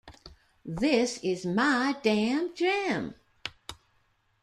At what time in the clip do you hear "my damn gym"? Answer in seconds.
1.45-3.13